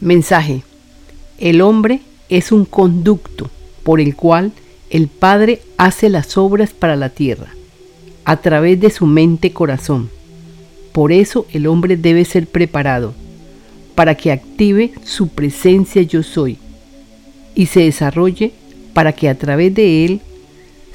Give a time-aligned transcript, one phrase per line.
[0.00, 0.62] Mensaje.
[1.38, 3.50] El hombre es un conducto
[3.82, 4.52] por el cual
[4.90, 7.48] el Padre hace las obras para la tierra,
[8.24, 10.08] a través de su mente-corazón.
[10.92, 13.12] Por eso el hombre debe ser preparado,
[13.96, 16.58] para que active su presencia yo soy,
[17.56, 18.52] y se desarrolle
[18.92, 20.20] para que a través de él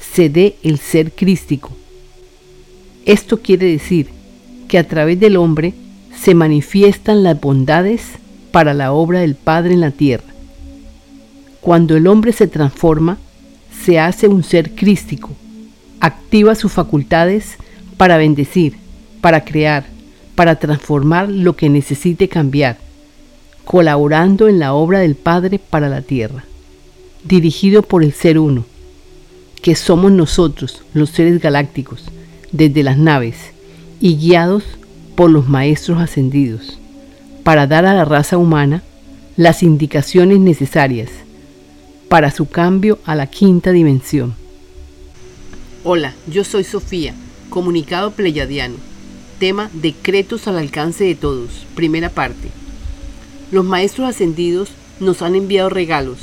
[0.00, 1.72] se dé el ser crístico.
[3.04, 4.08] Esto quiere decir
[4.66, 5.74] que a través del hombre
[6.18, 8.23] se manifiestan las bondades
[8.54, 10.32] para la obra del Padre en la tierra.
[11.60, 13.18] Cuando el hombre se transforma,
[13.84, 15.32] se hace un ser crístico,
[15.98, 17.56] activa sus facultades
[17.96, 18.76] para bendecir,
[19.20, 19.86] para crear,
[20.36, 22.78] para transformar lo que necesite cambiar,
[23.64, 26.44] colaborando en la obra del Padre para la tierra,
[27.24, 28.64] dirigido por el Ser Uno,
[29.62, 32.04] que somos nosotros, los seres galácticos,
[32.52, 33.50] desde las naves,
[34.00, 34.62] y guiados
[35.16, 36.78] por los maestros ascendidos
[37.44, 38.82] para dar a la raza humana
[39.36, 41.10] las indicaciones necesarias
[42.08, 44.34] para su cambio a la quinta dimensión.
[45.84, 47.14] Hola, yo soy Sofía,
[47.50, 48.76] comunicado pleyadiano.
[49.38, 52.48] Tema Decretos al alcance de todos, primera parte.
[53.52, 54.70] Los maestros ascendidos
[55.00, 56.18] nos han enviado regalos.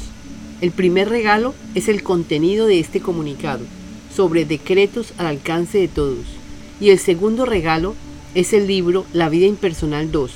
[0.61, 3.65] El primer regalo es el contenido de este comunicado
[4.15, 6.25] sobre decretos al alcance de todos.
[6.79, 7.95] Y el segundo regalo
[8.33, 10.31] es el libro La vida impersonal 2,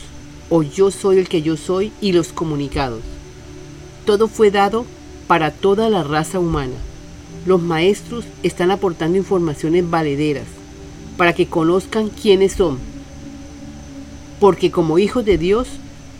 [0.49, 3.01] o yo soy el que yo soy y los comunicados.
[4.05, 4.85] Todo fue dado
[5.27, 6.75] para toda la raza humana.
[7.45, 10.47] Los maestros están aportando informaciones valederas
[11.17, 12.77] para que conozcan quiénes son.
[14.39, 15.67] Porque como hijos de Dios,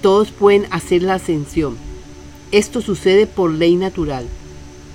[0.02, 1.78] todos pueden hacer la ascensión.
[2.52, 4.26] Esto sucede por ley natural.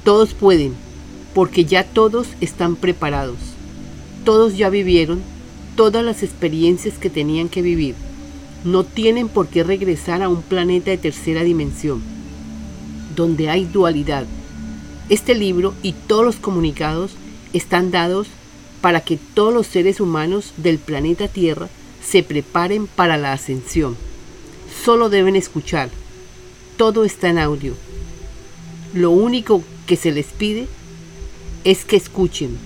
[0.04, 0.74] Todos pueden,
[1.34, 3.38] porque ya todos están preparados.
[4.24, 5.20] Todos ya vivieron
[5.76, 7.94] todas las experiencias que tenían que vivir
[8.64, 12.02] no tienen por qué regresar a un planeta de tercera dimensión,
[13.16, 14.26] donde hay dualidad.
[15.08, 17.12] Este libro y todos los comunicados
[17.52, 18.28] están dados
[18.80, 21.68] para que todos los seres humanos del planeta Tierra
[22.02, 23.96] se preparen para la ascensión.
[24.84, 25.90] Solo deben escuchar.
[26.76, 27.74] Todo está en audio.
[28.94, 30.66] Lo único que se les pide
[31.64, 32.56] es que escuchen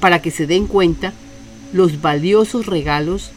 [0.00, 1.12] para que se den cuenta
[1.72, 3.30] los valiosos regalos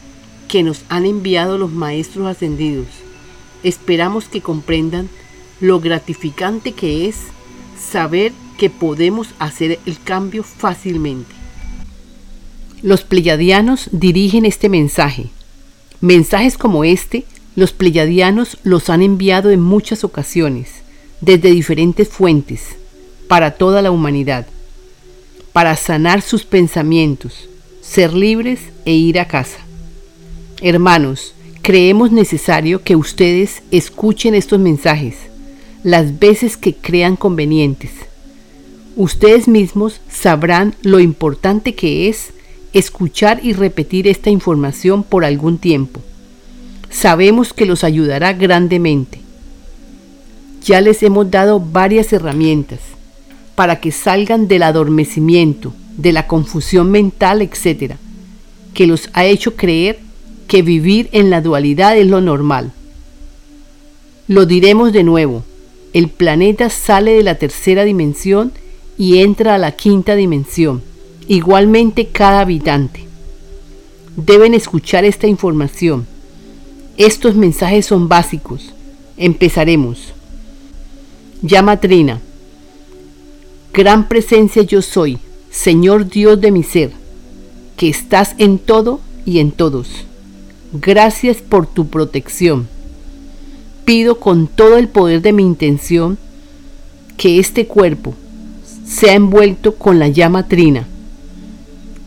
[0.48, 2.86] que nos han enviado los Maestros Ascendidos.
[3.62, 5.08] Esperamos que comprendan
[5.60, 7.16] lo gratificante que es
[7.78, 11.34] saber que podemos hacer el cambio fácilmente.
[12.82, 15.30] Los pleyadianos dirigen este mensaje.
[16.00, 17.24] Mensajes como este,
[17.54, 20.82] los pleyadianos los han enviado en muchas ocasiones,
[21.20, 22.76] desde diferentes fuentes,
[23.28, 24.46] para toda la humanidad,
[25.52, 27.48] para sanar sus pensamientos,
[27.80, 29.65] ser libres e ir a casa.
[30.62, 35.16] Hermanos, creemos necesario que ustedes escuchen estos mensajes
[35.82, 37.90] las veces que crean convenientes.
[38.96, 42.30] Ustedes mismos sabrán lo importante que es
[42.72, 46.00] escuchar y repetir esta información por algún tiempo.
[46.88, 49.20] Sabemos que los ayudará grandemente.
[50.64, 52.80] Ya les hemos dado varias herramientas
[53.54, 57.96] para que salgan del adormecimiento, de la confusión mental, etc.,
[58.72, 60.05] que los ha hecho creer
[60.46, 62.72] que vivir en la dualidad es lo normal.
[64.28, 65.44] Lo diremos de nuevo,
[65.92, 68.52] el planeta sale de la tercera dimensión
[68.98, 70.82] y entra a la quinta dimensión,
[71.28, 73.06] igualmente cada habitante.
[74.16, 76.06] Deben escuchar esta información.
[76.96, 78.72] Estos mensajes son básicos.
[79.18, 80.14] Empezaremos.
[81.42, 82.20] Llama Trina.
[83.74, 85.18] Gran presencia yo soy,
[85.50, 86.92] Señor Dios de mi ser,
[87.76, 90.05] que estás en todo y en todos.
[90.80, 92.68] Gracias por tu protección.
[93.86, 96.18] Pido con todo el poder de mi intención
[97.16, 98.14] que este cuerpo
[98.84, 100.86] sea envuelto con la llama trina,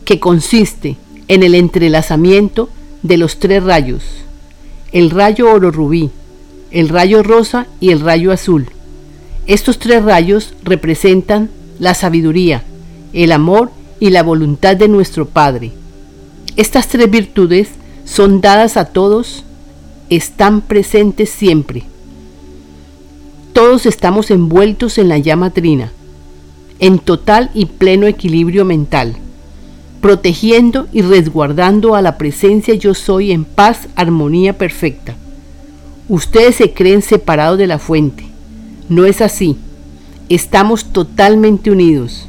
[0.04, 2.68] que consiste en el entrelazamiento
[3.02, 4.04] de los tres rayos,
[4.92, 6.10] el rayo oro rubí,
[6.70, 8.68] el rayo rosa y el rayo azul.
[9.48, 11.50] Estos tres rayos representan
[11.80, 12.62] la sabiduría,
[13.12, 15.72] el amor y la voluntad de nuestro Padre.
[16.56, 17.68] Estas tres virtudes
[18.10, 19.44] son dadas a todos,
[20.08, 21.84] están presentes siempre.
[23.52, 25.92] Todos estamos envueltos en la llama trina,
[26.80, 29.16] en total y pleno equilibrio mental,
[30.00, 35.14] protegiendo y resguardando a la presencia yo soy en paz, armonía perfecta.
[36.08, 38.24] Ustedes se creen separados de la fuente.
[38.88, 39.56] No es así.
[40.28, 42.26] Estamos totalmente unidos.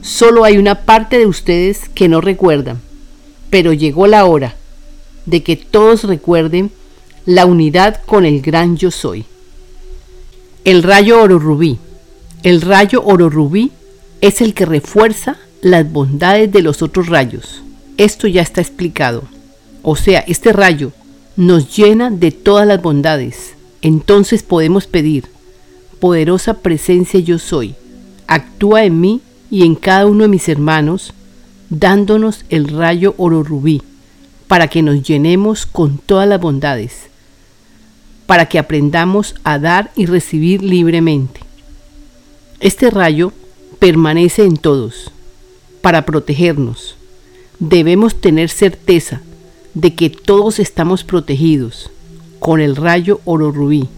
[0.00, 2.80] Solo hay una parte de ustedes que no recuerdan.
[3.50, 4.54] Pero llegó la hora
[5.28, 6.70] de que todos recuerden
[7.26, 9.24] la unidad con el gran yo soy.
[10.64, 11.78] El rayo oro rubí.
[12.42, 13.72] El rayo oro rubí
[14.20, 17.62] es el que refuerza las bondades de los otros rayos.
[17.96, 19.24] Esto ya está explicado.
[19.82, 20.92] O sea, este rayo
[21.36, 23.54] nos llena de todas las bondades.
[23.82, 25.26] Entonces podemos pedir,
[26.00, 27.74] poderosa presencia yo soy,
[28.26, 29.20] actúa en mí
[29.50, 31.12] y en cada uno de mis hermanos,
[31.70, 33.82] dándonos el rayo oro rubí,
[34.48, 37.08] para que nos llenemos con todas las bondades,
[38.26, 41.40] para que aprendamos a dar y recibir libremente.
[42.58, 43.32] Este rayo
[43.78, 45.12] permanece en todos,
[45.82, 46.96] para protegernos.
[47.60, 49.20] Debemos tener certeza
[49.74, 51.90] de que todos estamos protegidos
[52.38, 53.88] con el rayo oro rubí.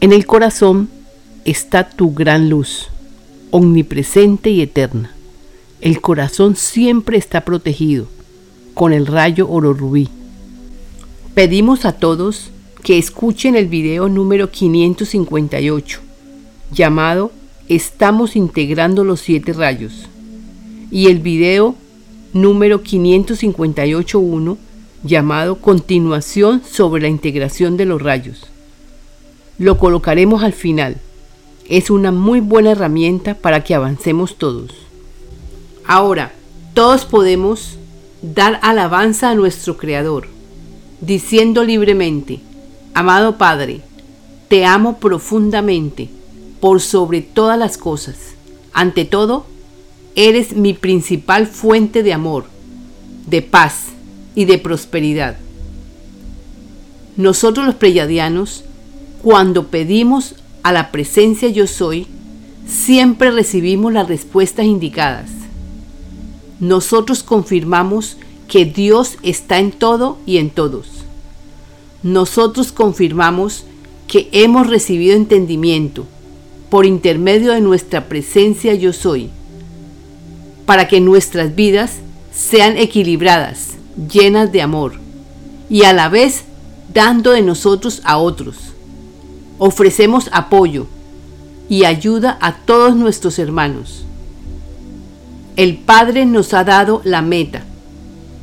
[0.00, 0.88] En el corazón
[1.44, 2.88] está tu gran luz,
[3.50, 5.12] omnipresente y eterna.
[5.80, 8.08] El corazón siempre está protegido
[8.78, 10.08] con el rayo oro rubí.
[11.34, 12.52] Pedimos a todos
[12.84, 15.98] que escuchen el video número 558,
[16.70, 17.32] llamado
[17.68, 20.06] Estamos integrando los siete rayos,
[20.92, 21.74] y el video
[22.32, 24.56] número 558.1,
[25.02, 28.46] llamado Continuación sobre la integración de los rayos.
[29.58, 30.98] Lo colocaremos al final.
[31.68, 34.70] Es una muy buena herramienta para que avancemos todos.
[35.84, 36.32] Ahora,
[36.74, 37.76] todos podemos
[38.22, 40.28] dar alabanza a nuestro Creador,
[41.00, 42.40] diciendo libremente,
[42.94, 43.82] Amado Padre,
[44.48, 46.08] te amo profundamente,
[46.60, 48.16] por sobre todas las cosas.
[48.72, 49.46] Ante todo,
[50.14, 52.46] eres mi principal fuente de amor,
[53.26, 53.84] de paz
[54.34, 55.36] y de prosperidad.
[57.16, 58.64] Nosotros los preyadianos,
[59.22, 62.06] cuando pedimos a la presencia yo soy,
[62.66, 65.37] siempre recibimos las respuestas indicadas.
[66.60, 68.16] Nosotros confirmamos
[68.48, 70.88] que Dios está en todo y en todos.
[72.02, 73.64] Nosotros confirmamos
[74.06, 76.06] que hemos recibido entendimiento
[76.70, 79.30] por intermedio de nuestra presencia yo soy,
[80.66, 81.96] para que nuestras vidas
[82.32, 83.74] sean equilibradas,
[84.10, 84.94] llenas de amor,
[85.70, 86.44] y a la vez
[86.92, 88.56] dando de nosotros a otros.
[89.58, 90.86] Ofrecemos apoyo
[91.68, 94.04] y ayuda a todos nuestros hermanos.
[95.58, 97.64] El Padre nos ha dado la meta.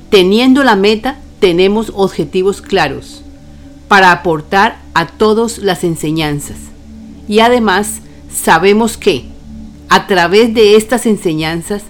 [0.09, 3.21] Teniendo la meta, tenemos objetivos claros
[3.87, 6.57] para aportar a todos las enseñanzas.
[7.29, 9.23] Y además, sabemos que,
[9.87, 11.83] a través de estas enseñanzas,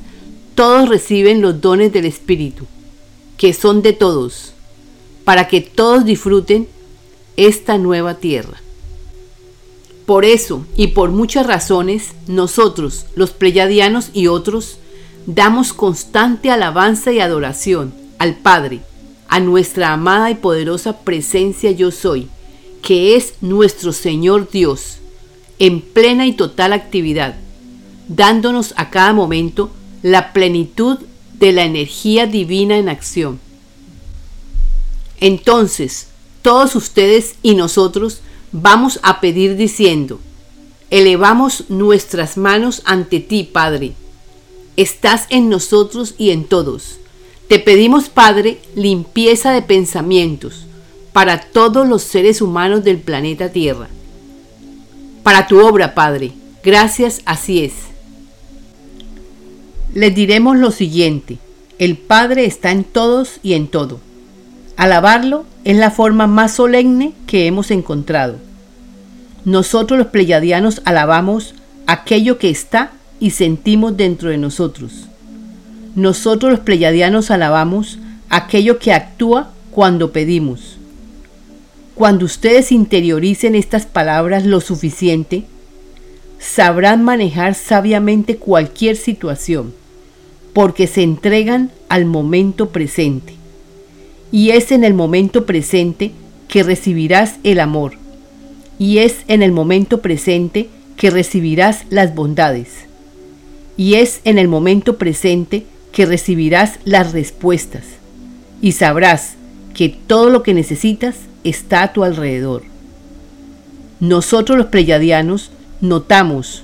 [0.54, 2.68] todos reciben los dones del Espíritu,
[3.36, 4.54] que son de todos,
[5.24, 6.68] para que todos disfruten
[7.36, 8.62] esta nueva tierra.
[10.06, 14.78] Por eso y por muchas razones, nosotros, los pleyadianos y otros,
[15.26, 18.82] damos constante alabanza y adoración al Padre,
[19.28, 22.30] a nuestra amada y poderosa presencia yo soy,
[22.82, 25.00] que es nuestro Señor Dios,
[25.58, 27.36] en plena y total actividad,
[28.08, 29.72] dándonos a cada momento
[30.04, 31.00] la plenitud
[31.34, 33.40] de la energía divina en acción.
[35.20, 36.08] Entonces,
[36.42, 40.20] todos ustedes y nosotros vamos a pedir diciendo,
[40.92, 43.94] elevamos nuestras manos ante ti, Padre.
[44.78, 47.00] Estás en nosotros y en todos.
[47.48, 50.66] Te pedimos, Padre, limpieza de pensamientos
[51.14, 53.90] para todos los seres humanos del planeta Tierra
[55.26, 56.34] para tu obra, Padre.
[56.64, 57.74] Gracias, así es.
[59.96, 61.40] Les diremos lo siguiente,
[61.80, 64.00] el Padre está en todos y en todo.
[64.78, 68.36] Alabarlo es la forma más solemne que hemos encontrado.
[69.46, 71.56] Nosotros los pleyadianos alabamos
[71.88, 75.08] aquello que está y sentimos dentro de nosotros.
[75.96, 80.78] Nosotros los pleyadianos alabamos aquello que actúa cuando pedimos.
[81.96, 85.46] Cuando ustedes interioricen estas palabras lo suficiente,
[86.40, 89.74] sabrán manejar sabiamente cualquier situación,
[90.54, 93.34] porque se entregan al momento presente.
[94.32, 96.12] Y es en el momento presente
[96.50, 97.94] que recibirás el amor,
[98.78, 102.86] y es en el momento presente que recibirás las bondades,
[103.78, 107.84] y es en el momento presente que recibirás las respuestas,
[108.62, 109.36] y sabrás
[109.74, 112.64] que todo lo que necesitas está a tu alrededor.
[114.00, 115.52] Nosotros los pleyadianos
[115.82, 116.64] notamos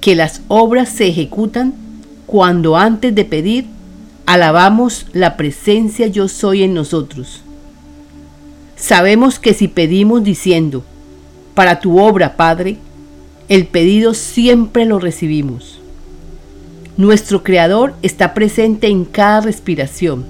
[0.00, 1.74] que las obras se ejecutan
[2.26, 3.66] cuando antes de pedir
[4.26, 7.42] alabamos la presencia yo soy en nosotros.
[8.76, 10.84] Sabemos que si pedimos diciendo,
[11.54, 12.78] para tu obra, Padre,
[13.48, 15.80] el pedido siempre lo recibimos.
[16.96, 20.24] Nuestro Creador está presente en cada respiración.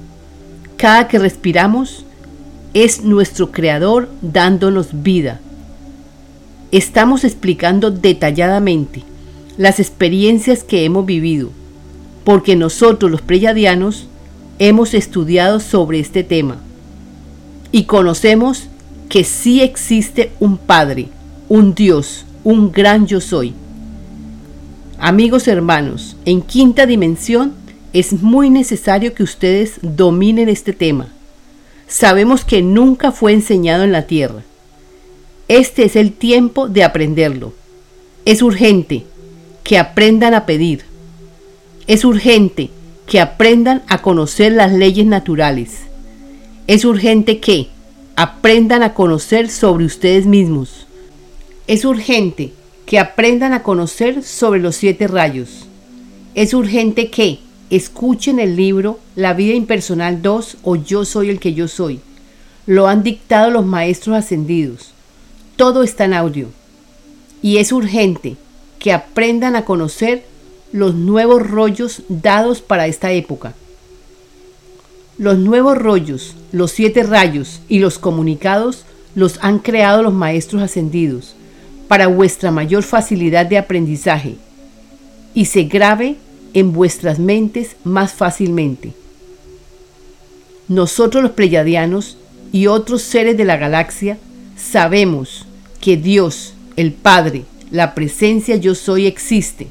[0.76, 2.04] Cada que respiramos,
[2.74, 5.40] es nuestro Creador dándonos vida.
[6.72, 9.02] estamos explicando detalladamente
[9.56, 11.50] las experiencias que hemos vivido,
[12.22, 14.06] porque nosotros los preyadianos
[14.60, 16.58] hemos estudiado sobre este tema
[17.72, 18.68] y conocemos
[19.08, 21.08] que sí existe un Padre,
[21.48, 23.52] un Dios, un gran yo soy.
[25.02, 27.54] Amigos hermanos, en quinta dimensión
[27.94, 31.08] es muy necesario que ustedes dominen este tema.
[31.88, 34.42] Sabemos que nunca fue enseñado en la tierra.
[35.48, 37.54] Este es el tiempo de aprenderlo.
[38.26, 39.06] Es urgente
[39.64, 40.84] que aprendan a pedir.
[41.86, 42.68] Es urgente
[43.06, 45.78] que aprendan a conocer las leyes naturales.
[46.66, 47.68] Es urgente que
[48.16, 50.86] aprendan a conocer sobre ustedes mismos.
[51.66, 52.52] Es urgente
[52.90, 55.68] que aprendan a conocer sobre los siete rayos.
[56.34, 57.38] Es urgente que
[57.70, 62.00] escuchen el libro La vida impersonal 2 o Yo soy el que yo soy.
[62.66, 64.90] Lo han dictado los maestros ascendidos.
[65.54, 66.48] Todo está en audio.
[67.42, 68.34] Y es urgente
[68.80, 70.24] que aprendan a conocer
[70.72, 73.54] los nuevos rollos dados para esta época.
[75.16, 81.36] Los nuevos rollos, los siete rayos y los comunicados los han creado los maestros ascendidos
[81.90, 84.36] para vuestra mayor facilidad de aprendizaje
[85.34, 86.14] y se grabe
[86.54, 88.92] en vuestras mentes más fácilmente.
[90.68, 92.16] Nosotros los pleyadianos
[92.52, 94.18] y otros seres de la galaxia
[94.56, 95.46] sabemos
[95.80, 97.42] que Dios, el Padre,
[97.72, 99.66] la presencia yo soy existe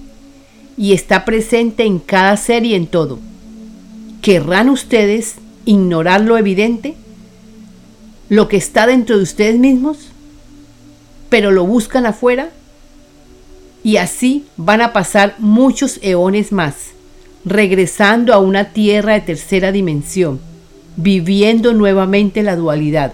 [0.78, 3.18] y está presente en cada ser y en todo.
[4.22, 6.96] ¿Querrán ustedes ignorar lo evidente?
[8.28, 10.10] ¿Lo que está dentro de ustedes mismos?
[11.30, 12.50] ¿Pero lo buscan afuera?
[13.84, 16.92] Y así van a pasar muchos eones más,
[17.46, 20.40] regresando a una tierra de tercera dimensión,
[20.98, 23.14] viviendo nuevamente la dualidad,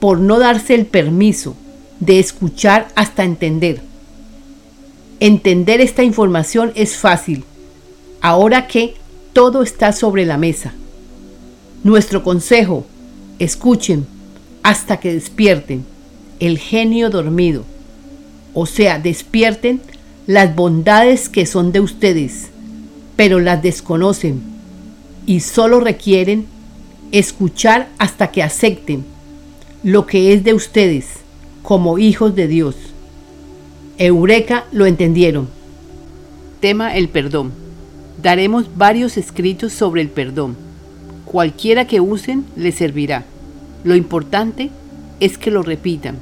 [0.00, 1.54] por no darse el permiso
[2.00, 3.92] de escuchar hasta entender
[5.24, 7.44] Entender esta información es fácil,
[8.20, 8.96] ahora que
[9.32, 10.74] todo está sobre la mesa.
[11.84, 12.84] Nuestro consejo,
[13.38, 14.04] escuchen
[14.64, 15.86] hasta que despierten
[16.42, 17.62] el genio dormido,
[18.52, 19.80] o sea, despierten
[20.26, 22.48] las bondades que son de ustedes,
[23.14, 24.42] pero las desconocen
[25.24, 26.46] y solo requieren
[27.12, 29.04] escuchar hasta que acepten
[29.84, 31.06] lo que es de ustedes
[31.62, 32.74] como hijos de Dios.
[33.98, 35.48] Eureka lo entendieron.
[36.58, 37.52] Tema el perdón.
[38.20, 40.56] Daremos varios escritos sobre el perdón.
[41.24, 43.26] Cualquiera que usen les servirá.
[43.84, 44.70] Lo importante
[45.20, 46.18] es que lo repitan,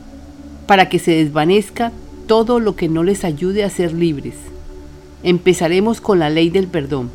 [0.71, 1.91] para que se desvanezca
[2.29, 4.37] todo lo que no les ayude a ser libres.
[5.25, 7.11] Empezaremos con la ley del perdón.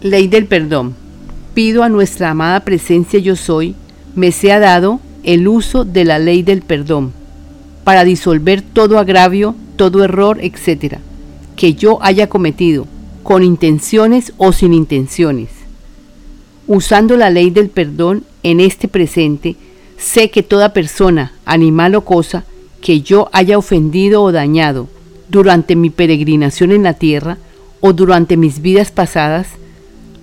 [0.00, 0.94] Ley del perdón.
[1.52, 3.74] Pido a nuestra amada presencia yo soy,
[4.14, 7.10] me sea dado el uso de la ley del perdón
[7.82, 10.98] para disolver todo agravio, todo error, etc.,
[11.56, 12.86] que yo haya cometido,
[13.24, 15.48] con intenciones o sin intenciones.
[16.68, 19.56] Usando la ley del perdón en este presente,
[20.00, 22.44] sé que toda persona, animal o cosa
[22.80, 24.88] que yo haya ofendido o dañado
[25.28, 27.36] durante mi peregrinación en la tierra
[27.80, 29.48] o durante mis vidas pasadas,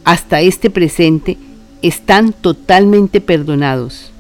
[0.04, 1.38] hasta este presente,
[1.82, 4.12] están totalmente perdonados.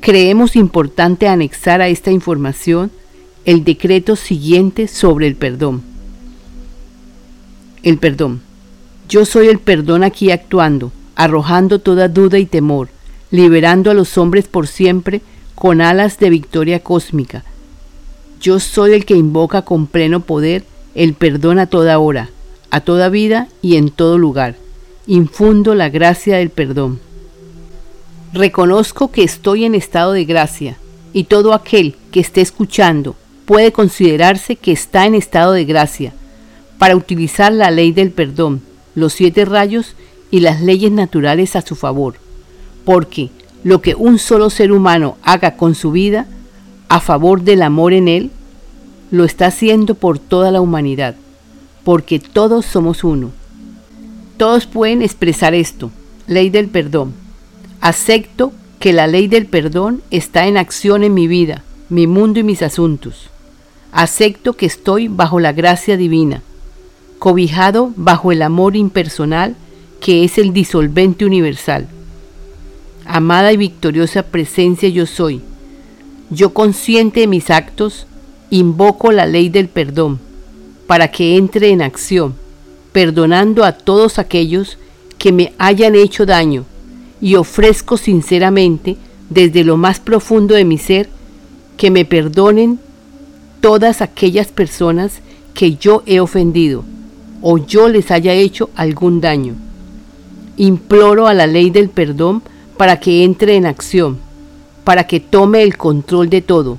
[0.00, 2.90] Creemos importante anexar a esta información
[3.44, 5.82] el decreto siguiente sobre el perdón.
[7.82, 8.40] El perdón.
[9.08, 12.88] Yo soy el perdón aquí actuando, arrojando toda duda y temor,
[13.34, 15.20] liberando a los hombres por siempre
[15.56, 17.42] con alas de victoria cósmica.
[18.40, 20.62] Yo soy el que invoca con pleno poder
[20.94, 22.30] el perdón a toda hora,
[22.70, 24.54] a toda vida y en todo lugar.
[25.08, 27.00] Infundo la gracia del perdón.
[28.32, 30.76] Reconozco que estoy en estado de gracia
[31.12, 36.12] y todo aquel que esté escuchando puede considerarse que está en estado de gracia
[36.78, 38.62] para utilizar la ley del perdón,
[38.94, 39.96] los siete rayos
[40.30, 42.14] y las leyes naturales a su favor,
[42.84, 43.30] porque
[43.62, 46.26] lo que un solo ser humano haga con su vida
[46.88, 48.30] a favor del amor en él,
[49.10, 51.14] lo está haciendo por toda la humanidad,
[51.82, 53.30] porque todos somos uno.
[54.36, 55.90] Todos pueden expresar esto,
[56.26, 57.14] ley del perdón
[57.84, 62.42] Acepto que la ley del perdón está en acción en mi vida, mi mundo y
[62.42, 63.28] mis asuntos.
[63.92, 66.40] Acepto que estoy bajo la gracia divina,
[67.18, 69.54] cobijado bajo el amor impersonal
[70.00, 71.86] que es el disolvente universal.
[73.04, 75.40] Amada y victoriosa presencia yo soy.
[76.30, 78.06] Yo consciente de mis actos,
[78.50, 80.18] invoco la ley del perdón
[80.86, 82.34] para que entre en acción,
[82.92, 84.78] perdonando a todos aquellos
[85.18, 86.64] que me hayan hecho daño
[87.20, 88.96] y ofrezco sinceramente
[89.30, 91.08] desde lo más profundo de mi ser
[91.76, 92.78] que me perdonen
[93.60, 95.20] todas aquellas personas
[95.54, 96.84] que yo he ofendido
[97.40, 99.54] o yo les haya hecho algún daño.
[100.56, 102.42] Imploro a la ley del perdón
[102.76, 104.18] para que entre en acción,
[104.84, 106.78] para que tome el control de todo,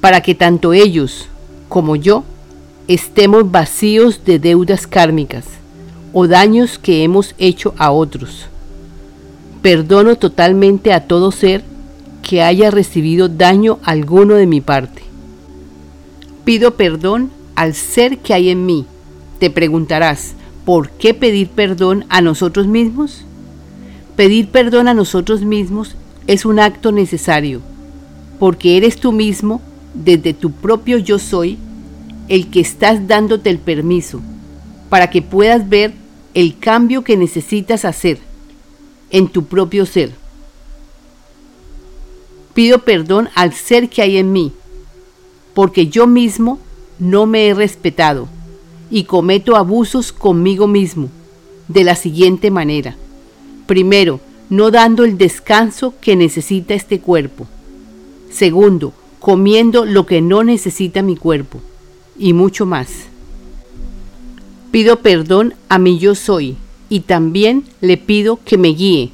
[0.00, 1.28] para que tanto ellos
[1.68, 2.24] como yo
[2.88, 5.44] estemos vacíos de deudas kármicas
[6.12, 8.46] o daños que hemos hecho a otros.
[9.62, 11.62] Perdono totalmente a todo ser
[12.22, 15.02] que haya recibido daño alguno de mi parte.
[16.44, 18.86] Pido perdón al ser que hay en mí.
[19.38, 20.34] Te preguntarás,
[20.64, 23.24] ¿por qué pedir perdón a nosotros mismos?
[24.20, 25.96] Pedir perdón a nosotros mismos
[26.26, 27.62] es un acto necesario,
[28.38, 29.62] porque eres tú mismo,
[29.94, 31.56] desde tu propio yo soy,
[32.28, 34.20] el que estás dándote el permiso
[34.90, 35.94] para que puedas ver
[36.34, 38.18] el cambio que necesitas hacer
[39.08, 40.12] en tu propio ser.
[42.52, 44.52] Pido perdón al ser que hay en mí,
[45.54, 46.58] porque yo mismo
[46.98, 48.28] no me he respetado
[48.90, 51.08] y cometo abusos conmigo mismo
[51.68, 52.98] de la siguiente manera.
[53.70, 57.46] Primero, no dando el descanso que necesita este cuerpo.
[58.28, 61.60] Segundo, comiendo lo que no necesita mi cuerpo.
[62.18, 62.88] Y mucho más.
[64.72, 66.56] Pido perdón a mi yo soy
[66.88, 69.12] y también le pido que me guíe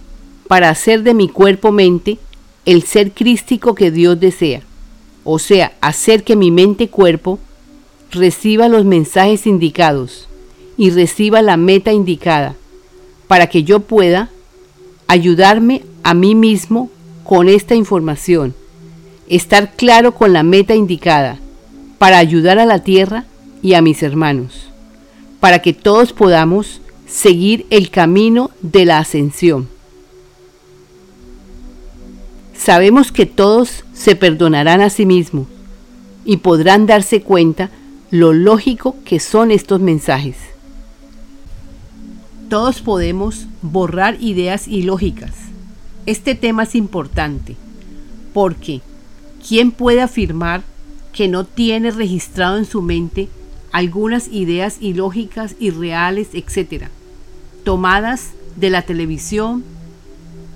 [0.49, 2.17] para hacer de mi cuerpo-mente
[2.65, 4.63] el ser crístico que Dios desea,
[5.23, 7.39] o sea, hacer que mi mente-cuerpo
[8.11, 10.29] reciba los mensajes indicados
[10.79, 12.57] y reciba la meta indicada,
[13.29, 14.31] para que yo pueda
[15.07, 16.91] ayudarme a mí mismo
[17.25, 18.55] con esta información,
[19.29, 21.39] estar claro con la meta indicada,
[21.99, 23.25] para ayudar a la tierra
[23.63, 24.67] y a mis hermanos
[25.41, 29.69] para que todos podamos seguir el camino de la ascensión.
[32.57, 35.47] Sabemos que todos se perdonarán a sí mismos
[36.25, 37.71] y podrán darse cuenta
[38.11, 40.37] lo lógico que son estos mensajes.
[42.49, 45.33] Todos podemos borrar ideas ilógicas.
[46.07, 47.57] Este tema es importante
[48.33, 48.83] porque
[49.47, 50.63] ¿quién puede afirmar
[51.13, 53.29] que no tiene registrado en su mente
[53.73, 56.85] algunas ideas ilógicas, irreales, etc.,
[57.65, 59.65] tomadas de la televisión,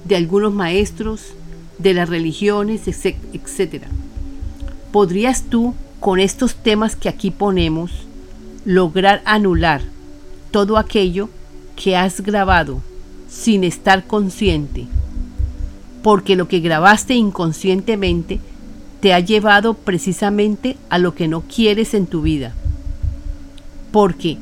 [0.04, 1.34] de algunos maestros,
[1.78, 3.82] de las religiones, etc.
[4.92, 7.90] ¿Podrías tú, con estos temas que aquí ponemos,
[8.64, 9.82] lograr anular
[10.52, 11.28] todo aquello
[11.82, 12.80] que has grabado
[13.28, 14.86] sin estar consciente?
[16.02, 18.40] Porque lo que grabaste inconscientemente
[19.00, 22.54] te ha llevado precisamente a lo que no quieres en tu vida
[23.92, 24.38] porque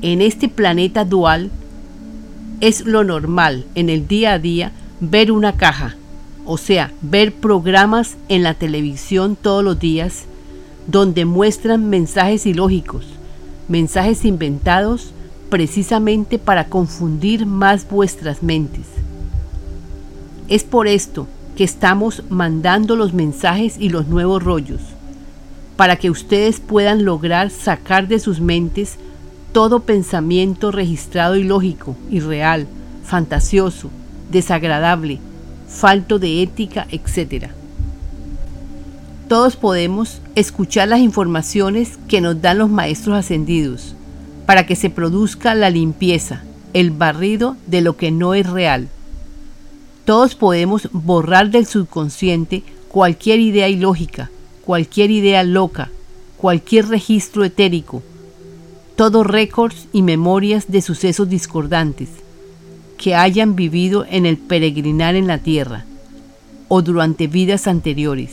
[0.00, 1.50] en este planeta dual
[2.60, 5.96] es lo normal en el día a día ver una caja,
[6.44, 10.24] o sea, ver programas en la televisión todos los días
[10.86, 13.06] donde muestran mensajes ilógicos,
[13.68, 15.12] mensajes inventados
[15.52, 18.86] precisamente para confundir más vuestras mentes.
[20.48, 21.26] Es por esto
[21.58, 24.80] que estamos mandando los mensajes y los nuevos rollos
[25.76, 28.96] para que ustedes puedan lograr sacar de sus mentes
[29.52, 32.66] todo pensamiento registrado ilógico, irreal,
[33.04, 33.90] fantasioso,
[34.30, 35.18] desagradable,
[35.68, 37.48] falto de ética, etc.
[39.28, 43.96] Todos podemos escuchar las informaciones que nos dan los maestros ascendidos
[44.52, 46.42] para que se produzca la limpieza,
[46.74, 48.90] el barrido de lo que no es real.
[50.04, 54.30] Todos podemos borrar del subconsciente cualquier idea ilógica,
[54.66, 55.90] cualquier idea loca,
[56.36, 58.02] cualquier registro etérico,
[58.94, 62.10] todos récords y memorias de sucesos discordantes
[62.98, 65.86] que hayan vivido en el peregrinar en la tierra
[66.68, 68.32] o durante vidas anteriores.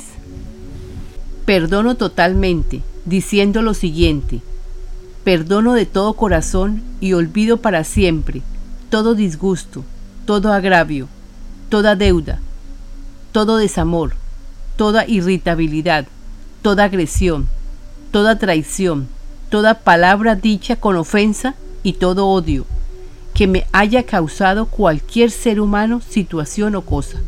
[1.46, 4.42] Perdono totalmente, diciendo lo siguiente,
[5.24, 8.42] perdono de todo corazón y olvido para siempre
[8.90, 9.84] todo disgusto,
[10.26, 11.08] todo agravio,
[11.70, 12.40] toda deuda,
[13.32, 14.16] todo desamor,
[14.78, 16.08] toda irritabilidad,
[16.62, 17.48] toda agresión,
[18.12, 19.08] toda traición,
[19.50, 22.66] toda palabra dicha con ofensa y todo odio
[23.36, 27.20] que me haya causado cualquier ser humano, situación o cosa.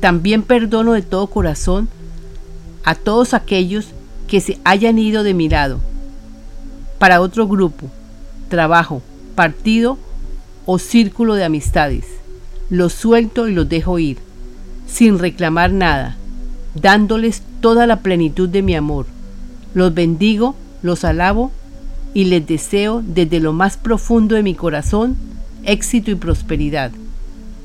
[0.00, 1.88] También perdono de todo corazón
[2.84, 3.88] a todos aquellos
[4.28, 5.80] que se hayan ido de mi lado
[6.98, 7.86] para otro grupo,
[8.48, 9.02] trabajo,
[9.34, 9.98] partido
[10.66, 12.04] o círculo de amistades.
[12.70, 14.18] Los suelto y los dejo ir,
[14.86, 16.16] sin reclamar nada,
[16.74, 19.06] dándoles toda la plenitud de mi amor.
[19.74, 21.52] Los bendigo, los alabo
[22.14, 25.16] y les deseo desde lo más profundo de mi corazón
[25.64, 26.92] éxito y prosperidad,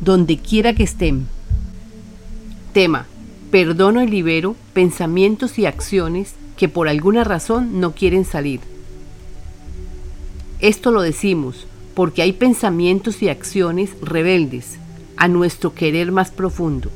[0.02, 1.28] donde quiera que estén.
[2.74, 3.06] Tema.
[3.52, 8.73] Perdono y libero pensamientos y acciones que por alguna razón no quieren salir.
[10.63, 14.78] Esto lo decimos porque hay pensamientos y acciones rebeldes
[15.17, 16.89] a nuestro querer más profundo.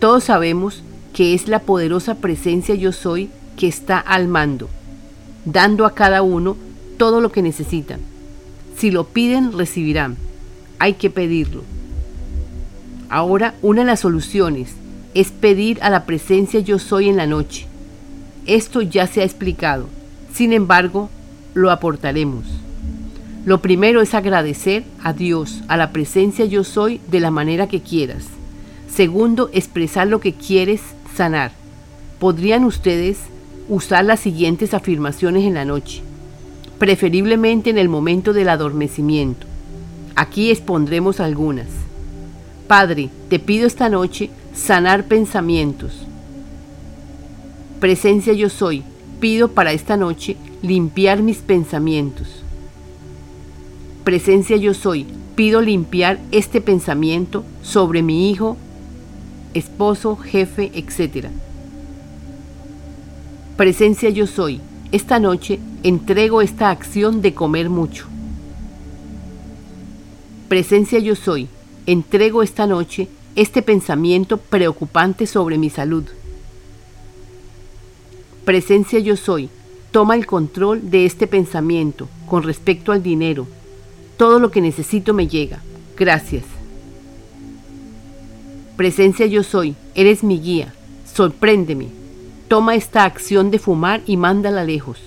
[0.00, 0.82] Todos sabemos
[1.14, 4.68] que es la poderosa presencia yo soy que está al mando,
[5.46, 6.58] dando a cada uno
[6.98, 8.00] todo lo que necesitan.
[8.76, 10.18] Si lo piden, recibirán.
[10.78, 11.62] Hay que pedirlo.
[13.08, 14.74] Ahora, una de las soluciones
[15.14, 17.66] es pedir a la presencia yo soy en la noche.
[18.44, 19.86] Esto ya se ha explicado.
[20.34, 21.08] Sin embargo,
[21.58, 22.44] lo aportaremos.
[23.44, 27.80] Lo primero es agradecer a Dios, a la presencia yo soy de la manera que
[27.80, 28.24] quieras.
[28.92, 30.80] Segundo, expresar lo que quieres
[31.14, 31.52] sanar.
[32.18, 33.18] Podrían ustedes
[33.68, 36.02] usar las siguientes afirmaciones en la noche,
[36.78, 39.46] preferiblemente en el momento del adormecimiento.
[40.14, 41.66] Aquí expondremos algunas.
[42.66, 46.06] Padre, te pido esta noche sanar pensamientos.
[47.80, 48.82] Presencia yo soy,
[49.20, 52.42] pido para esta noche limpiar mis pensamientos
[54.08, 55.04] presencia yo soy,
[55.34, 58.56] pido limpiar este pensamiento sobre mi hijo,
[59.52, 61.26] esposo, jefe, etc.
[63.58, 68.06] Presencia yo soy, esta noche entrego esta acción de comer mucho.
[70.48, 71.46] Presencia yo soy,
[71.84, 76.04] entrego esta noche este pensamiento preocupante sobre mi salud.
[78.48, 79.50] Presencia yo soy,
[79.90, 83.46] toma el control de este pensamiento con respecto al dinero,
[84.16, 85.60] todo lo que necesito me llega.
[85.98, 86.44] Gracias.
[88.78, 90.72] Presencia yo soy, eres mi guía.
[91.12, 91.88] Sorpréndeme.
[92.48, 94.98] Toma esta acción de fumar y mándala lejos.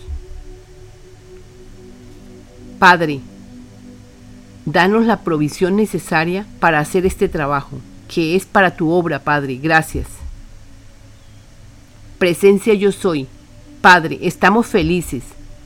[2.78, 3.22] Padre,
[4.68, 9.56] danos la provisión necesaria para hacer este trabajo, que es para tu obra, Padre.
[9.56, 10.21] Gracias.
[12.22, 13.26] Presencia yo soy.
[13.82, 15.24] Padre, estamos felices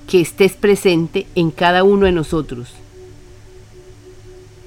[0.07, 2.69] que estés presente en cada uno de nosotros.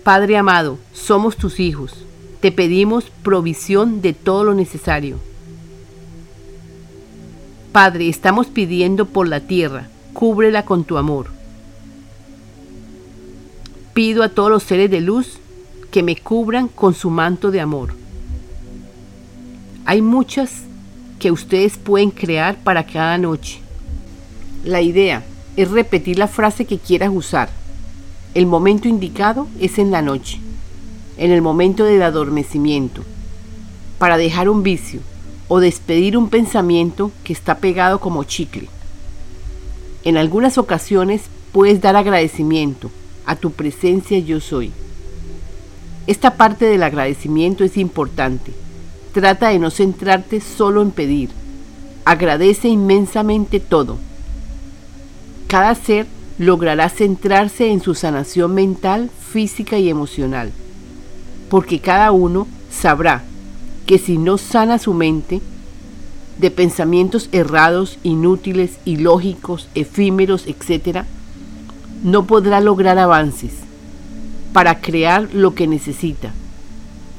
[0.05, 2.05] Padre amado, somos tus hijos.
[2.42, 5.16] Te pedimos provisión de todo lo necesario.
[7.72, 11.29] Padre, estamos pidiendo por la tierra, cúbrela con tu amor.
[13.94, 15.38] Pido a todos los seres de luz
[15.90, 17.94] que me cubran con su manto de amor.
[19.87, 20.67] Hay muchas
[21.18, 23.61] que ustedes pueden crear para cada noche.
[24.64, 25.24] La idea
[25.57, 27.48] es repetir la frase que quieras usar
[28.35, 30.38] el momento indicado es en la noche,
[31.16, 33.02] en el momento del adormecimiento,
[33.98, 35.00] para dejar un vicio
[35.48, 38.68] o despedir un pensamiento que está pegado como chicle.
[40.04, 42.90] En algunas ocasiones puedes dar agradecimiento
[43.24, 44.72] a tu presencia yo soy.
[46.07, 48.52] Esta parte del agradecimiento es importante.
[49.18, 51.31] Trata de no centrarte solo en pedir.
[52.04, 53.96] Agradece inmensamente todo.
[55.48, 56.07] Cada ser
[56.38, 60.52] logrará centrarse en su sanación mental, física y emocional,
[61.50, 63.24] porque cada uno sabrá
[63.87, 65.40] que si no sana su mente
[66.38, 71.02] de pensamientos errados, inútiles, ilógicos, efímeros, etc.,
[72.04, 73.50] no podrá lograr avances
[74.52, 76.33] para crear lo que necesita,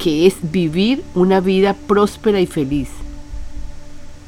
[0.00, 2.88] que es vivir una vida próspera y feliz.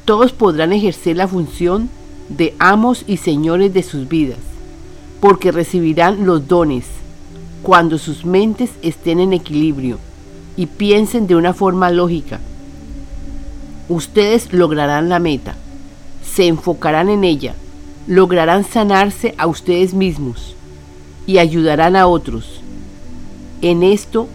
[0.05, 1.89] Todos podrán ejercer la función
[2.29, 4.39] de amos y señores de sus vidas
[5.21, 6.85] porque recibirán los dones
[7.63, 9.99] cuando sus mentes estén en equilibrio
[10.57, 12.39] y piensen de una forma lógica.
[13.89, 15.55] Ustedes lograrán la meta,
[16.23, 17.55] se enfocarán en ella,
[18.07, 20.55] lograrán sanarse a ustedes mismos
[21.27, 22.61] y ayudarán a otros.
[23.63, 24.29] En esto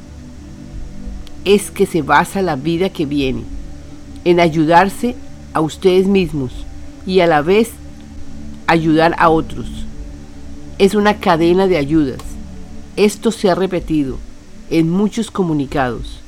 [1.56, 3.44] es que se basa la vida que viene,
[4.26, 5.16] en ayudarse
[5.54, 6.52] a ustedes mismos
[7.06, 7.72] y a la vez
[8.68, 9.88] ayudar a otros
[10.80, 12.20] es una cadena de ayudas.
[12.96, 14.18] Esto se ha repetido
[14.70, 16.20] en muchos comunicados.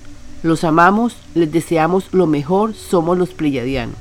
[0.42, 3.98] Los amamos, les deseamos lo mejor, somos los pleyadianos.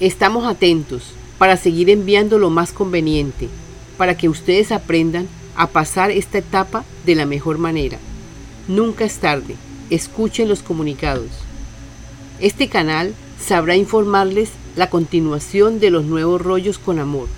[0.00, 3.48] Estamos atentos para seguir enviando lo más conveniente,
[3.96, 5.26] para que ustedes aprendan
[5.56, 7.98] a pasar esta etapa de la mejor manera.
[8.66, 9.56] Nunca es tarde,
[9.90, 11.30] escuchen los comunicados.
[12.40, 17.28] Este canal sabrá informarles la continuación de los nuevos rollos con amor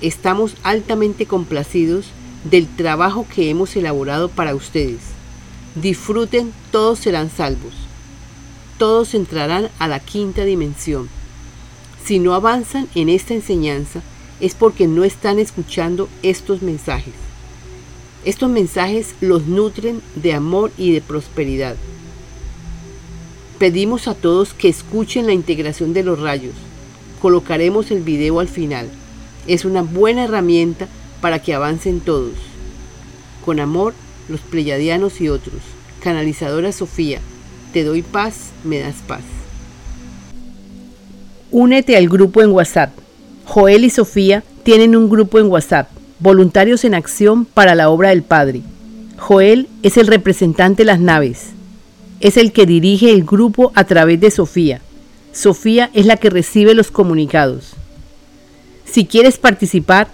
[0.00, 2.06] estamos altamente complacidos
[2.44, 5.00] del trabajo que hemos elaborado para ustedes.
[5.74, 7.74] Disfruten, todos serán salvos.
[8.78, 11.08] Todos entrarán a la quinta dimensión.
[12.04, 14.02] Si no avanzan en esta enseñanza
[14.38, 17.14] es porque no están escuchando estos mensajes.
[18.26, 21.76] Estos mensajes los nutren de amor y de prosperidad.
[23.60, 26.54] Pedimos a todos que escuchen la integración de los rayos.
[27.22, 28.88] Colocaremos el video al final.
[29.46, 30.88] Es una buena herramienta
[31.20, 32.32] para que avancen todos.
[33.44, 33.94] Con amor,
[34.28, 35.62] los pleyadianos y otros.
[36.00, 37.20] Canalizadora Sofía,
[37.72, 39.22] te doy paz, me das paz.
[41.52, 42.90] Únete al grupo en WhatsApp.
[43.44, 48.22] Joel y Sofía tienen un grupo en WhatsApp, Voluntarios en Acción para la Obra del
[48.22, 48.62] Padre.
[49.18, 51.48] Joel es el representante de las naves.
[52.20, 54.80] Es el que dirige el grupo a través de Sofía.
[55.32, 57.74] Sofía es la que recibe los comunicados.
[58.86, 60.08] Si quieres participar,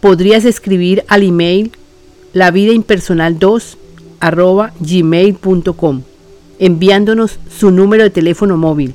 [0.00, 1.70] podrías escribir al email
[2.34, 3.76] lavidaimpersonal2
[4.80, 6.02] gmail.com
[6.58, 8.94] enviándonos su número de teléfono móvil,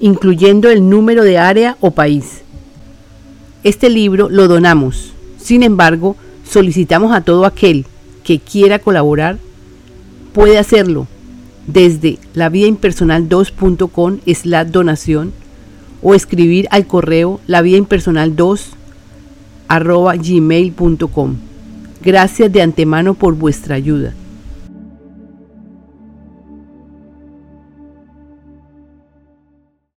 [0.00, 2.42] incluyendo el número de área o país.
[3.64, 5.12] Este libro lo donamos.
[5.48, 7.86] Sin embargo, solicitamos a todo aquel
[8.22, 9.38] que quiera colaborar,
[10.34, 11.06] puede hacerlo
[11.66, 15.32] desde lavidaimpersonal2.com la donación
[16.02, 18.60] o escribir al correo lavidaimpersonal2
[20.22, 21.36] gmail.com.
[22.02, 24.12] Gracias de antemano por vuestra ayuda.